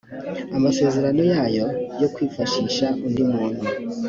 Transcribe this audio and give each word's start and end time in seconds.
amasezerano 0.57 1.21
yayo 1.33 1.65
yo 2.01 2.07
kwifashisha 2.13 2.85
undi 3.07 3.23
muntu 3.31 3.65